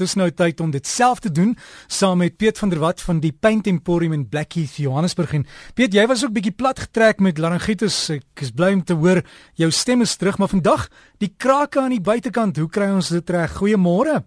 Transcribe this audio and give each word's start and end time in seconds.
Dis 0.00 0.14
nou 0.16 0.30
tyd 0.32 0.60
om 0.64 0.70
dit 0.72 0.86
self 0.88 1.18
te 1.20 1.28
doen 1.28 1.50
saam 1.92 2.22
met 2.22 2.38
Piet 2.40 2.56
van 2.56 2.70
der 2.72 2.80
Walt 2.80 3.02
van 3.04 3.18
die 3.20 3.34
Paint 3.36 3.66
Emporium 3.68 4.14
in 4.16 4.22
Blackheath, 4.32 4.78
Johannesburg. 4.80 5.34
En 5.36 5.44
Piet, 5.76 5.92
jy 5.92 6.06
was 6.08 6.22
ook 6.24 6.32
bietjie 6.32 6.54
plat 6.56 6.80
getrek 6.80 7.20
met 7.20 7.36
laryngitis. 7.36 7.98
Ek 8.14 8.44
is 8.46 8.54
bly 8.56 8.70
om 8.78 8.80
te 8.86 8.96
hoor 8.96 9.20
jou 9.60 9.68
stem 9.68 10.00
is 10.00 10.16
terug, 10.16 10.40
maar 10.40 10.48
vandag 10.54 10.88
die 11.20 11.28
krake 11.36 11.82
aan 11.82 11.92
die 11.92 12.00
buitekant, 12.00 12.56
hoe 12.56 12.70
kry 12.72 12.88
ons 12.94 13.12
dit 13.12 13.36
reg? 13.36 13.58
Goeiemôre. 13.60 14.22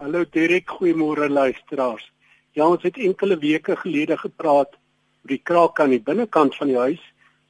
Hallo 0.00 0.24
Derek, 0.24 0.72
goeiemôre 0.78 1.28
luisteraars. 1.28 2.08
Ja, 2.56 2.64
ons 2.64 2.82
het 2.88 2.96
enkele 2.96 3.36
weke 3.44 3.76
gelede 3.76 4.16
gepraat 4.16 4.72
oor 4.72 5.36
die 5.36 5.42
krake 5.44 5.84
aan 5.84 5.92
die 5.98 6.04
binnekant 6.04 6.56
van 6.56 6.72
die 6.72 6.80
huis. 6.80 7.02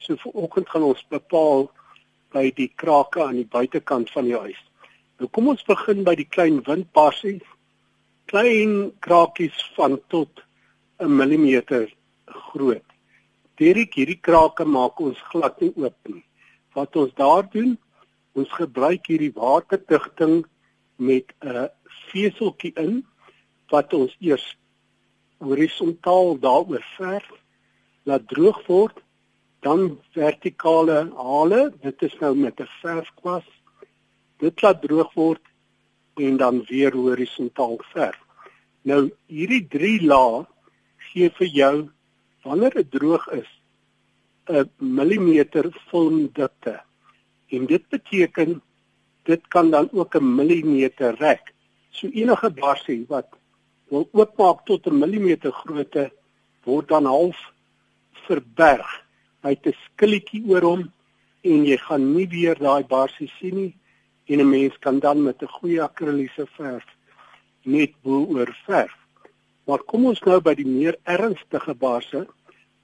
So 0.03 0.19
vanoggend 0.19 0.67
gaan 0.73 0.91
ons 0.91 1.07
bepaal 1.07 1.69
by 2.35 2.49
die 2.57 2.73
krake 2.75 3.23
aan 3.23 3.39
die 3.39 3.47
buitekant 3.47 4.11
van 4.11 4.27
die 4.27 4.35
huis. 4.35 4.59
Nou 5.19 5.27
kom 5.35 5.49
ons 5.51 5.65
begin 5.67 6.05
by 6.07 6.13
die 6.15 6.27
klein 6.31 6.61
windpassies. 6.63 7.43
Klein 8.31 8.93
krakies 9.03 9.57
van 9.75 9.97
tot 10.13 10.43
'n 11.03 11.11
millimeter 11.11 11.91
groot. 12.51 12.87
Dierik 13.59 13.97
hierdie 13.99 14.21
krake 14.27 14.65
maak 14.65 14.99
ons 14.99 15.19
glad 15.31 15.59
nie 15.59 15.73
oop 15.75 15.97
nie. 16.07 16.23
Wat 16.75 16.95
ons 16.95 17.13
daar 17.15 17.43
doen, 17.51 17.77
ons 18.33 18.49
gebruik 18.61 19.11
hierdie 19.11 19.33
waterdigting 19.35 20.45
met 20.95 21.25
'n 21.43 21.67
veseltjie 22.11 22.73
in 22.77 23.05
wat 23.69 23.93
ons 23.93 24.15
eers 24.19 24.55
horisontaal 25.39 26.39
daaroor 26.39 26.85
verf, 26.97 27.29
laat 28.03 28.27
droog 28.27 28.67
word, 28.67 28.97
dan 29.59 29.99
vertikale 30.15 31.11
hale, 31.15 31.73
dit 31.81 32.01
is 32.01 32.15
nou 32.19 32.35
met 32.35 32.59
'n 32.59 32.71
verfkwas 32.81 33.58
dit 34.39 34.61
laat 34.61 34.81
droog 34.81 35.13
word 35.13 35.41
en 36.19 36.37
dan 36.37 36.63
weer 36.67 36.95
horisontaal 36.95 37.77
verf. 37.93 38.19
Nou 38.87 39.09
hierdie 39.27 39.65
3 39.67 40.07
lae 40.07 40.45
gee 41.11 41.29
vir 41.39 41.49
jou 41.55 41.75
wanneer 42.47 42.77
dit 42.79 42.91
droog 42.91 43.25
is 43.35 43.49
'n 44.49 44.69
millimeter 44.77 45.65
filmdikte. 45.89 46.79
En 47.49 47.65
dit 47.65 47.83
beteken 47.89 48.61
dit 49.23 49.47
kan 49.47 49.69
dan 49.71 49.89
ook 49.91 50.15
'n 50.15 50.35
millimeter 50.35 51.15
rek. 51.19 51.53
So 51.89 52.07
enige 52.07 52.49
barsie 52.49 53.05
wat 53.07 53.27
wil 53.89 54.09
oopmaak 54.11 54.65
tot 54.65 54.87
'n 54.87 54.99
millimeter 54.99 55.51
grootte 55.51 56.11
word 56.63 56.87
dan 56.87 57.05
half 57.05 57.39
verberg. 58.25 58.89
Hy 59.41 59.49
het 59.49 59.65
'n 59.67 59.75
skilletjie 59.85 60.43
oor 60.47 60.61
hom 60.61 60.91
en 61.41 61.65
jy 61.65 61.77
gaan 61.77 62.13
nie 62.15 62.27
weer 62.27 62.55
daai 62.55 62.83
barsie 62.83 63.31
sien 63.39 63.55
nie 63.55 63.73
en 64.29 64.39
'n 64.39 64.49
mens 64.49 64.79
kan 64.79 64.99
dan 64.99 65.23
met 65.23 65.41
'n 65.41 65.55
goeie 65.57 65.81
akriliese 65.81 66.45
verf 66.57 66.85
net 67.63 67.91
bo 68.01 68.25
oor 68.25 68.51
verf. 68.65 68.95
Maar 69.63 69.81
kom 69.89 70.05
ons 70.05 70.21
nou 70.25 70.39
by 70.41 70.53
die 70.53 70.67
meer 70.67 70.97
ernstige 71.03 71.73
barse, 71.73 72.27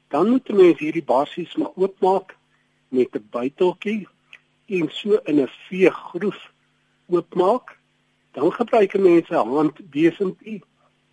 dan 0.10 0.30
moet 0.30 0.50
'n 0.50 0.56
mens 0.56 0.80
hierdie 0.80 1.04
basies 1.04 1.56
maar 1.56 1.74
oopmaak 1.76 2.36
met 2.90 3.16
'n 3.16 3.28
buiteltjie 3.32 4.08
en 4.66 4.90
so 4.90 5.20
in 5.26 5.42
'n 5.42 5.50
veegroef 5.68 6.42
oopmaak. 7.08 7.78
Dan 8.32 8.52
gebruik 8.52 8.94
'n 8.94 9.02
mens 9.02 9.30
'n 9.30 9.48
handbesempie 9.56 10.64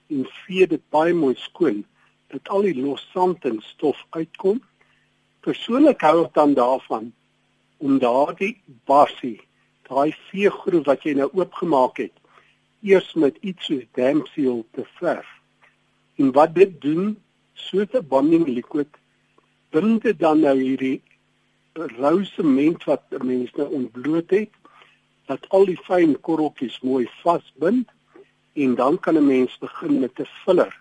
en 0.08 0.26
vee 0.44 0.66
dit 0.66 0.82
baie 0.90 1.14
mooi 1.14 1.34
skoon 1.36 1.84
dat 2.28 2.48
al 2.48 2.62
die 2.62 2.80
los 2.80 3.08
sand 3.12 3.44
en 3.44 3.60
stof 3.60 4.06
uitkom. 4.10 4.62
Persoonlik 5.40 6.00
hou 6.00 6.24
ek 6.24 6.34
dan 6.34 6.54
daarvan 6.54 7.12
om 7.76 7.98
daardie 7.98 8.60
basie 8.84 9.40
daai 9.88 10.14
veegroef 10.30 10.84
wat 10.86 11.02
jy 11.02 11.14
nou 11.14 11.28
oopgemaak 11.32 11.96
het 11.96 12.16
eers 12.82 13.14
met 13.14 13.36
iets 13.40 13.64
soos 13.64 13.84
dampseal 13.94 14.64
te 14.74 14.84
verf. 14.98 15.28
En 16.18 16.32
wat 16.32 16.54
dit 16.54 16.80
doen, 16.80 17.16
so 17.54 17.78
'n 17.80 18.06
bonding 18.08 18.46
liquid 18.46 18.88
bind 19.70 20.02
dit 20.02 20.18
dan 20.18 20.40
nou 20.40 20.56
hierdie 20.58 21.00
rou 21.72 22.24
sement 22.24 22.84
wat 22.84 23.02
mense 23.24 23.56
nou 23.56 23.68
ontbloot 23.78 24.30
het 24.30 24.50
dat 25.30 25.48
al 25.48 25.64
die 25.70 25.78
fyn 25.86 26.20
korreltjies 26.20 26.80
mooi 26.82 27.08
vasbind 27.22 27.88
en 28.52 28.74
dan 28.74 28.98
kan 29.00 29.16
'n 29.16 29.26
mens 29.26 29.58
begin 29.58 30.00
met 30.00 30.20
'n 30.20 30.28
filler 30.44 30.74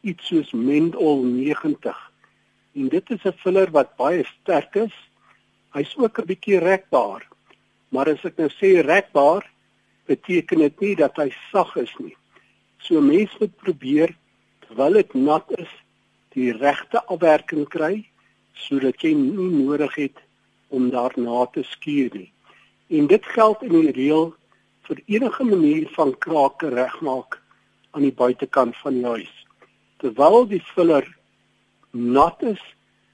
iets 0.00 0.26
soos 0.26 0.52
Mendol 0.52 1.22
90 1.24 2.12
en 2.74 2.88
dit 2.88 3.10
is 3.10 3.24
'n 3.24 3.38
filler 3.42 3.70
wat 3.70 3.96
baie 3.96 4.24
sterk 4.24 4.74
is. 4.74 4.94
Hy's 5.72 5.96
ook 5.96 6.18
'n 6.18 6.26
bietjie 6.26 6.58
rekbaar 6.58 7.28
Maar 7.92 8.14
as 8.14 8.24
ek 8.24 8.38
nou 8.40 8.48
sê 8.56 8.80
rekbaar, 8.80 9.44
beteken 10.08 10.64
dit 10.64 10.84
nie 10.84 10.94
dat 10.96 11.18
hy 11.20 11.28
sag 11.50 11.74
is 11.80 11.92
nie. 12.00 12.14
So 12.82 13.00
mense 13.04 13.36
moet 13.40 13.54
probeer 13.60 14.14
terwyl 14.66 14.96
dit 14.98 15.14
nat 15.14 15.50
is, 15.60 15.70
die 16.32 16.50
regte 16.56 17.02
afwerking 17.12 17.68
kry 17.68 18.06
sodat 18.56 19.04
jy 19.04 19.12
nie 19.16 19.50
nodig 19.52 19.94
het 19.98 20.20
om 20.72 20.88
daarna 20.92 21.44
te 21.52 21.64
skuur 21.68 22.12
nie. 22.16 22.30
En 22.92 23.08
dit 23.08 23.28
geld 23.34 23.62
in 23.66 23.74
die 23.74 23.94
reël 23.96 24.32
vir 24.88 25.00
enige 25.06 25.44
manier 25.44 25.88
van 25.96 26.12
krake 26.24 26.72
regmaak 26.72 27.38
aan 27.92 28.06
die 28.06 28.16
buitekant 28.16 28.76
van 28.80 28.96
die 28.98 29.04
huis. 29.04 29.32
Terwyl 30.00 30.46
die 30.48 30.62
filler 30.72 31.06
nat 31.92 32.40
is, 32.42 32.62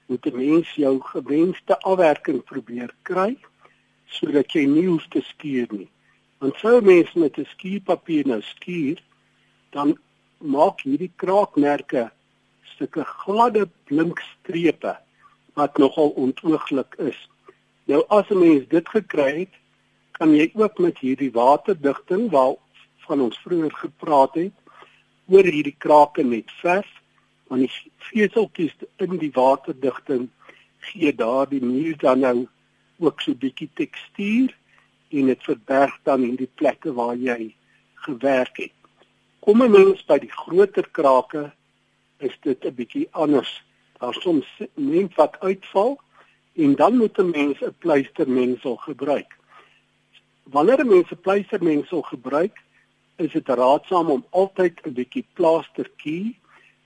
moet 0.07 0.25
'n 0.25 0.37
mens 0.37 0.69
jou 0.75 0.99
gewenste 1.11 1.79
afwerking 1.79 2.43
probeer 2.43 2.91
kry 3.03 3.35
sodat 4.09 4.53
jy 4.53 4.65
nie 4.65 4.87
hoef 4.87 5.05
te 5.13 5.21
skuur 5.21 5.67
nie. 5.71 5.89
Want 6.39 6.57
sou 6.61 6.81
mense 6.81 7.19
met 7.19 7.37
'n 7.37 7.45
skuurpapier 7.45 8.27
nou 8.27 8.41
skuur, 8.41 8.97
dan 9.69 9.97
maak 10.37 10.81
hierdie 10.81 11.11
kraakmerke 11.15 12.11
stukke 12.73 13.03
gladde 13.03 13.69
blink 13.85 14.19
strepe 14.19 14.97
wat 15.53 15.77
nogal 15.77 16.09
ontooglik 16.09 16.95
is. 16.97 17.19
Nou 17.85 18.03
as 18.09 18.29
'n 18.29 18.39
mens 18.39 18.67
dit 18.67 18.89
gekry 18.89 19.39
het, 19.39 19.53
kan 20.11 20.35
jy 20.35 20.51
ook 20.53 20.77
met 20.77 20.97
hierdie 20.97 21.31
waterdigting 21.31 22.29
waar 22.31 22.55
van 23.07 23.21
ons 23.21 23.37
vroeër 23.43 23.73
gepraat 23.73 24.33
het 24.33 24.55
oor 25.31 25.43
hierdie 25.47 25.75
krake 25.77 26.23
net 26.23 26.51
verf 26.61 26.89
want 27.49 27.65
die 27.65 27.91
veseltjies 28.09 28.75
in 29.05 29.17
die 29.21 29.31
waterdigting 29.33 30.27
gee 30.89 31.13
daardie 31.15 31.61
muur 31.63 31.97
dan 32.03 32.19
nou 32.25 32.37
ook 32.99 33.21
so 33.21 33.31
'n 33.31 33.37
bietjie 33.37 33.69
tekstuur 33.73 34.57
en 35.09 35.25
dit 35.25 35.43
verberg 35.43 35.99
dan 36.03 36.23
in 36.23 36.35
die 36.35 36.51
plekke 36.55 36.93
waar 36.93 37.15
jy 37.15 37.55
gewerk 37.93 38.57
het. 38.57 38.75
Kom 39.39 39.61
ons 39.61 40.05
by 40.05 40.17
die 40.19 40.31
groter 40.31 40.89
krake 40.91 41.51
is 42.17 42.37
dit 42.41 42.65
'n 42.65 42.75
bietjie 42.75 43.07
anders. 43.11 43.63
Daar 43.99 44.13
soms 44.13 44.47
net 44.73 45.15
wat 45.15 45.39
uitval 45.39 45.99
en 46.53 46.75
dan 46.75 46.97
moet 46.97 47.17
'n 47.17 47.29
mens 47.29 47.61
'n 47.61 47.75
pleistermengsel 47.77 48.75
gebruik. 48.75 49.37
Wanneer 50.43 50.79
'n 50.79 50.87
mens 50.87 51.11
'n 51.11 51.21
pleistermengsel 51.21 52.01
gebruik, 52.01 52.61
is 53.15 53.31
dit 53.31 53.47
raadsaam 53.47 54.09
om 54.09 54.25
altyd 54.29 54.81
'n 54.83 54.93
bietjie 54.93 55.25
plasterkie, 55.33 56.39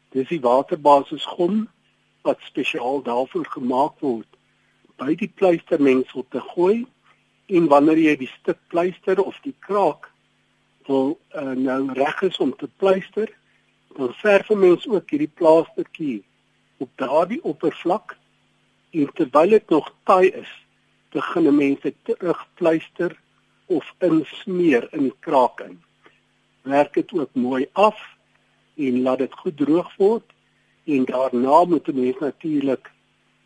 dis 0.09 0.27
die 0.27 0.41
waterbasis 0.41 1.25
gom 1.25 1.69
wat 2.21 2.39
spesiaal 2.39 3.01
daarvoor 3.01 3.45
gemaak 3.45 3.99
word 3.99 4.27
by 5.03 5.15
die 5.19 5.31
pleistermengsel 5.35 6.23
te 6.31 6.39
gooi 6.53 6.83
en 7.51 7.67
wanneer 7.71 7.99
jy 7.99 8.15
die 8.23 8.31
stuk 8.39 8.59
pleister 8.71 9.19
of 9.19 9.35
die 9.43 9.55
kraak 9.65 10.07
wil 10.87 11.17
uh, 11.35 11.55
nou 11.59 11.79
reg 11.95 12.21
is 12.27 12.39
om 12.43 12.53
te 12.59 12.69
pleister, 12.79 13.27
dan 13.97 14.13
verf 14.21 14.49
'n 14.51 14.59
mens 14.59 14.87
ook 14.87 15.09
hierdie 15.09 15.31
plaastertjie 15.39 16.23
op 16.77 16.89
daardie 16.95 17.43
oppervlak 17.43 18.15
en 18.91 19.11
terwyl 19.15 19.49
dit 19.49 19.69
nog 19.69 19.91
taai 20.03 20.27
is, 20.31 20.51
begin 21.11 21.47
'n 21.47 21.55
mens 21.55 21.79
dit 21.81 21.95
terugpleister 22.03 23.19
of 23.65 23.93
insmeer 23.99 24.87
in 24.91 25.03
die 25.09 25.17
kraak 25.19 25.59
in. 25.59 25.81
Werk 26.61 26.93
dit 26.93 27.13
ook 27.13 27.33
mooi 27.33 27.67
af 27.73 27.99
en 28.75 29.01
laat 29.01 29.17
dit 29.17 29.33
goed 29.33 29.57
droog 29.57 29.95
word 29.97 30.27
en 30.85 31.05
daarna 31.05 31.65
moet 31.65 31.87
'n 31.87 31.99
mens 31.99 32.19
natuurlik 32.19 32.91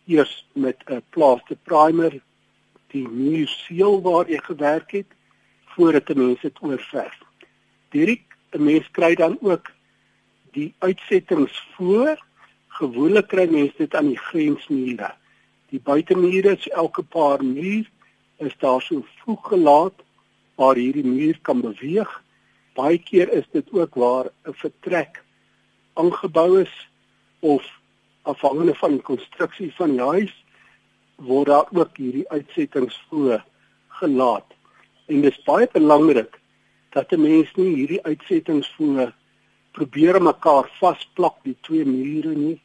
eers 0.07 0.45
met 0.53 0.77
'n 0.87 1.01
plaster 1.09 1.57
primer 1.63 2.21
die 2.93 3.07
nuwe 3.07 3.47
seël 3.47 4.01
waar 4.01 4.29
jy 4.29 4.39
gewerk 4.43 4.91
het 4.91 5.11
voordat 5.75 6.09
'n 6.09 6.17
mens 6.17 6.41
dit 6.41 6.57
oorverf. 6.61 7.17
Direk 7.89 8.23
'n 8.51 8.63
mens 8.63 8.87
kry 8.91 9.15
dan 9.15 9.37
ook 9.41 9.71
die 10.51 10.73
uitsettings 10.79 11.67
voor. 11.75 12.25
Gewoonlik 12.67 13.27
kry 13.27 13.47
mense 13.49 13.77
dit 13.77 13.95
aan 13.95 14.07
die 14.07 14.23
grensmure. 14.29 15.11
Die 15.69 15.79
buitemure 15.79 16.55
is 16.57 16.67
elke 16.69 17.03
paar 17.03 17.43
muur 17.43 17.89
is 18.37 18.57
daar 18.57 18.81
so 18.81 19.05
voeg 19.23 19.47
gelaat 19.47 19.93
waar 20.55 20.75
hierdie 20.75 21.05
muur 21.05 21.39
kan 21.41 21.61
beweeg. 21.61 22.23
Baie 22.73 22.97
keer 22.97 23.31
is 23.33 23.45
dit 23.51 23.71
ook 23.71 23.95
waar 23.95 24.25
'n 24.45 24.53
vertrek 24.53 25.23
aangebou 25.93 26.61
is 26.61 26.89
of 27.39 27.76
afhangende 28.27 28.75
van 28.75 28.97
die 28.97 29.05
konstruksie 29.09 29.69
van 29.75 29.95
die 29.95 30.03
huis 30.03 30.33
word 31.27 31.49
daar 31.49 31.69
ook 31.73 31.97
hierdie 31.97 32.27
uitsettings 32.29 32.97
voor 33.09 33.43
gelaat. 33.99 34.53
En 35.07 35.21
dit 35.21 35.31
is 35.31 35.43
baie 35.47 35.67
belangrik 35.73 36.39
dat 36.93 37.11
'n 37.11 37.21
mens 37.21 37.53
nie 37.55 37.75
hierdie 37.75 38.03
uitsettings 38.03 38.69
voor 38.75 39.13
probeer 39.71 40.21
mekaar 40.21 40.69
vasplak 40.79 41.35
die 41.43 41.57
twee 41.61 41.85
mure 41.85 42.35
nie 42.35 42.61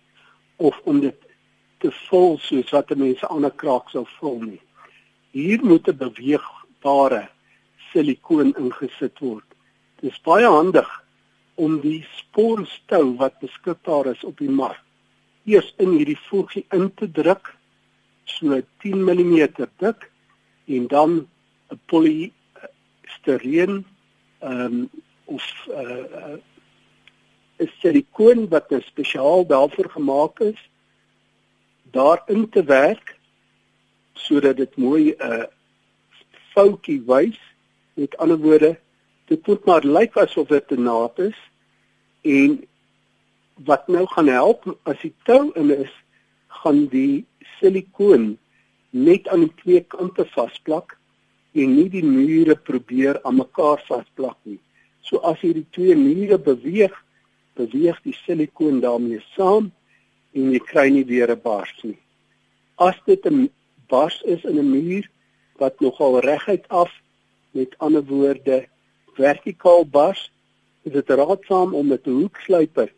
of 0.57 0.81
om 0.85 1.01
dit 1.01 1.19
te 1.79 1.91
vul 2.09 2.39
soos 2.39 2.71
wat 2.71 2.91
'n 2.91 2.99
mens 2.99 3.23
'n 3.23 3.33
ander 3.35 3.51
kraak 3.51 3.89
sou 3.89 4.05
vul 4.19 4.39
nie. 4.41 4.61
Hier 5.31 5.65
moet 5.65 5.89
'n 5.89 5.97
beweegbare 5.97 7.29
silikoon 7.93 8.55
ingesit 8.57 9.19
word. 9.19 9.49
Dit 10.01 10.13
is 10.13 10.21
baie 10.21 10.47
handig 10.47 11.05
om 11.55 11.81
die 11.81 12.07
spoorstou 12.17 13.17
wat 13.17 13.39
beskikbaar 13.41 14.07
is 14.07 14.25
op 14.25 14.39
die 14.39 14.51
mark 14.51 14.83
eers 15.45 15.75
in 15.79 15.91
hierdie 15.97 16.19
voetjie 16.29 16.65
in 16.71 16.95
te 16.95 17.11
druk 17.11 17.55
so 18.25 18.61
10 18.85 19.05
mm 19.05 19.35
dik 19.79 20.11
en 20.67 20.87
dan 20.87 21.11
'n 21.71 21.81
polystireen 21.87 23.75
ehm 24.39 24.61
um, 24.65 24.91
of 25.25 25.45
'n 25.69 25.73
uh, 25.73 26.37
uh, 27.59 27.71
silikoon 27.81 28.49
wat 28.49 28.71
nou 28.71 28.81
spesiaal 28.83 29.47
daarvoor 29.47 29.91
gemaak 29.91 30.41
is 30.41 30.71
daarin 31.91 32.49
te 32.49 32.65
werk 32.65 33.19
sodat 34.13 34.57
dit 34.57 34.77
mooi 34.77 35.15
'n 35.19 35.33
uh, 35.33 35.45
foutjie 36.53 37.03
wys. 37.07 37.41
Met 37.95 38.17
ander 38.17 38.39
woorde 38.39 38.79
dit 39.25 39.47
moet 39.47 39.65
maar 39.65 39.85
lyk 39.85 40.17
asof 40.17 40.49
dit 40.49 40.71
'n 40.71 40.83
naad 40.83 41.19
is 41.19 41.39
en 42.21 42.67
wat 43.57 43.89
nou 43.89 44.07
gaan 44.07 44.29
help 44.29 44.65
as 44.89 44.99
die 45.03 45.15
tou 45.25 45.53
in 45.59 45.71
is 45.71 45.93
gaan 46.63 46.87
die 46.93 47.25
silikoon 47.59 48.37
net 48.91 49.29
aan 49.29 49.47
die 49.47 49.55
twee 49.63 49.81
kante 49.95 50.25
vasplak 50.35 50.97
en 51.53 51.75
nie 51.77 51.89
die 51.93 52.05
mure 52.05 52.57
probeer 52.57 53.21
aan 53.25 53.41
mekaar 53.41 53.81
vasplak 53.89 54.39
nie. 54.49 54.61
So 55.03 55.21
as 55.29 55.41
jy 55.45 55.53
die 55.61 55.69
twee 55.75 55.97
mure 55.97 56.39
beweeg, 56.39 56.95
beweeg 57.59 57.99
die 58.07 58.17
silikoon 58.25 58.81
daarmee 58.81 59.21
saam 59.35 59.71
en 60.33 60.53
jy 60.53 60.61
kry 60.65 60.89
nie 60.91 61.05
weer 61.05 61.31
'n 61.31 61.41
bars 61.43 61.75
nie. 61.83 61.99
As 62.79 62.97
dit 63.07 63.25
'n 63.27 63.51
bars 63.89 64.23
is 64.25 64.45
in 64.45 64.59
'n 64.59 64.71
muur 64.71 65.09
wat 65.59 65.81
nogal 65.81 66.21
reguit 66.21 66.69
af 66.69 66.91
met 67.53 67.79
ander 67.79 68.05
woorde 68.05 68.67
vertikaal 69.15 69.85
bars, 69.85 70.31
is 70.85 70.93
dit 70.93 71.09
raadsaam 71.09 71.75
om 71.75 71.87
met 71.87 72.07
'n 72.07 72.21
hoeksluiper 72.21 72.93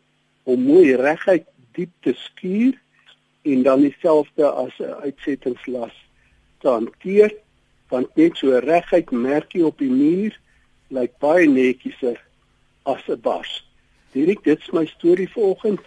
om 0.45 0.63
mooi 0.63 0.95
reguit 0.95 1.45
diep 1.75 1.91
te 2.05 2.13
skuur 2.17 2.77
en 3.45 3.63
dan 3.63 3.81
dieselfde 3.81 4.45
as 4.45 4.73
'n 4.79 4.95
uitsettingslas 5.05 5.95
te 6.61 6.69
hanteer 6.69 7.33
want 7.89 8.15
net 8.15 8.37
so 8.37 8.57
reguit 8.57 9.11
merkie 9.11 9.65
op 9.65 9.77
die 9.77 9.91
muur 9.91 10.33
lyk 10.87 11.17
baie 11.19 11.47
netjieser 11.47 12.17
as 12.83 13.03
'n 13.07 13.21
bars. 13.21 13.65
Direk 14.11 14.43
dit's 14.43 14.71
my 14.71 14.85
storie 14.85 15.29
vanoggend. 15.29 15.79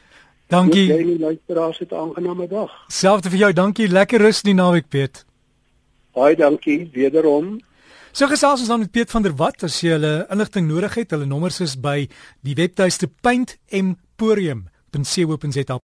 Dankie. 0.48 0.86
Jy 0.86 0.98
en 0.98 1.06
die 1.06 1.18
luisteraars 1.18 1.78
het 1.78 1.92
'n 1.92 1.94
aangename 1.94 2.48
dag. 2.48 2.70
Selfde 2.88 3.30
vir 3.30 3.38
jou. 3.38 3.52
Dankie. 3.52 3.88
Lekker 3.88 4.20
rus 4.20 4.42
die 4.42 4.54
naweek, 4.54 4.88
Piet. 4.88 5.24
Baie 6.12 6.36
dankie 6.36 6.88
wederom. 6.92 7.60
So 8.12 8.26
gesels 8.26 8.60
ons 8.60 8.68
dan 8.68 8.78
met 8.78 8.90
Piet 8.90 9.10
van 9.10 9.22
der 9.22 9.36
Walt 9.36 9.62
as 9.62 9.80
jy 9.80 9.90
hulle 9.90 10.26
inligting 10.30 10.66
nodig 10.66 10.94
het. 10.94 11.10
Hulle 11.10 11.26
nommers 11.26 11.60
is 11.60 11.76
by 11.80 12.08
die 12.40 12.54
webtuiste 12.54 13.08
paintemporium.co.za. 14.18 15.76